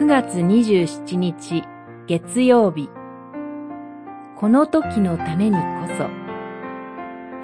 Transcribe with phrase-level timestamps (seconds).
[0.00, 1.62] 9月27日
[2.06, 2.88] 月曜日。
[4.34, 5.62] この時のためにこ
[5.98, 6.08] そ。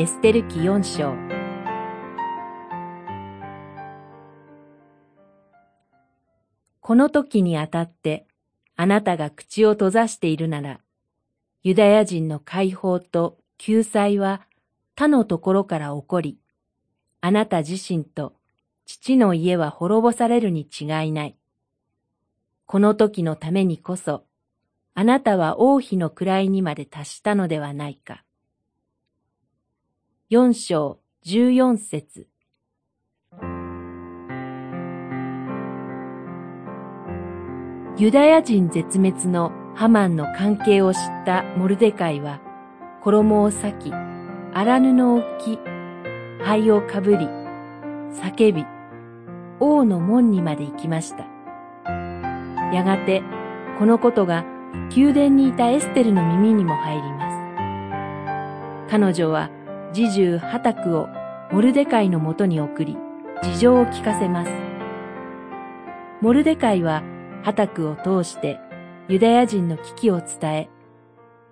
[0.00, 1.14] エステル記4章。
[6.80, 8.28] この時にあたって
[8.76, 10.78] あなたが口を閉ざしているなら
[11.64, 14.42] ユダヤ人の解放と救済は
[14.94, 16.38] 他のところから起こり
[17.20, 18.32] あなた自身と
[18.86, 21.36] 父の家は滅ぼされるに違いない。
[22.66, 24.24] この時のためにこそ、
[24.94, 28.24] あなたは王妃の位にまで達したのではないか。
[30.30, 32.26] 四章十四節
[37.96, 42.40] ユダヤ人絶滅のハマンの関係を知ったモルデカイは、
[43.02, 43.92] 衣を裂き、
[44.52, 45.58] 荒布を着、
[46.42, 47.26] 灰をかぶり、
[48.14, 48.64] 叫び、
[49.60, 51.33] 王の門にまで行きました。
[52.72, 53.22] やがて、
[53.78, 54.44] このことが
[54.94, 57.30] 宮殿にいたエステルの耳にも入りま
[58.86, 58.90] す。
[58.90, 59.50] 彼女は
[59.92, 61.08] 侍従ハタクを
[61.52, 62.96] モルデカイのもとに送り、
[63.42, 64.50] 事情を聞かせます。
[66.20, 67.02] モルデカイは
[67.42, 68.58] ハタクを通して
[69.08, 70.68] ユダヤ人の危機を伝え、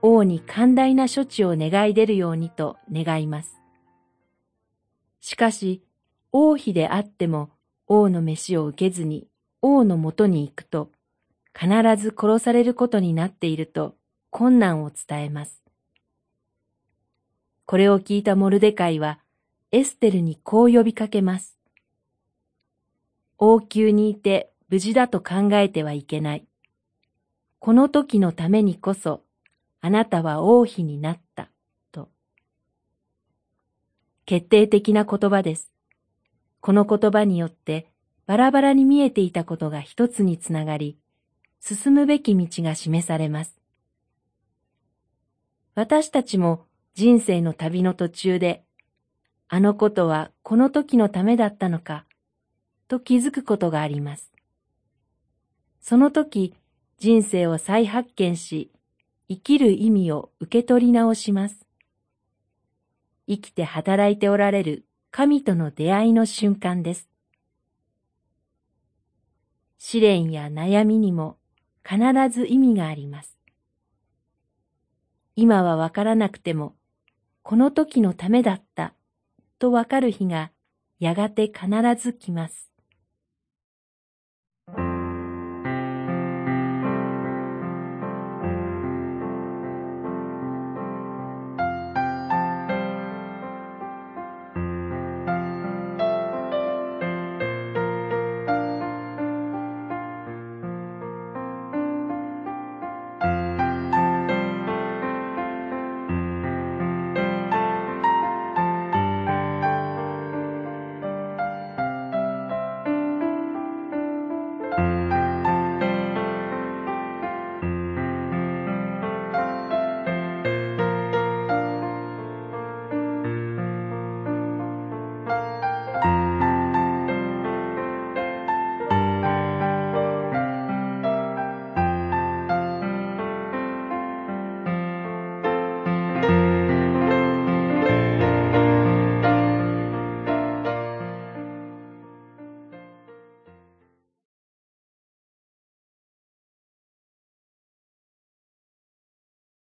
[0.00, 3.60] 王に寛大な処置を願い出るようにと願います。
[5.20, 5.82] しかし、
[6.32, 7.50] 王妃であっても
[7.86, 9.28] 王の飯を受けずに
[9.60, 10.91] 王のもとに行くと、
[11.58, 13.97] 必ず殺されることになっていると
[14.31, 15.62] 困難を伝えます。
[17.67, 19.19] これを聞いたモルデカイは
[19.70, 21.59] エステルにこう呼びかけます。
[23.39, 26.47] 王宮にいて無事だと考えてはいけない。
[27.59, 29.22] この時のためにこそ
[29.81, 31.50] あなたは王妃になった、
[31.91, 32.09] と。
[34.27, 35.72] 決定的な言葉です。
[36.60, 37.88] この言葉によって
[38.26, 40.99] バラバラに見えていたことが一つにつながり、
[41.65, 43.56] 進むべき道が示されます。
[45.77, 48.65] 私たちも人生の旅の途中で、
[49.47, 52.05] あのことはこの時のためだったのか、
[52.89, 54.33] と気づくことがあります。
[55.81, 56.56] その時、
[56.99, 58.73] 人生を再発見し、
[59.29, 61.65] 生きる意味を受け取り直します。
[63.29, 67.09] 生きて働いておられる神との出会いの瞬間です。
[69.79, 71.37] 試練や悩みにも
[71.88, 71.98] 必
[72.31, 73.38] ず意味があります。
[75.37, 76.75] 今はわからなくても、
[77.43, 78.94] この時のためだった
[79.59, 80.50] とわかる日が
[80.98, 82.72] やがて必ず来ます。